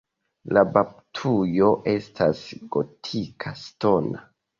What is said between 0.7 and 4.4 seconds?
baptujo estas gotika ŝtona.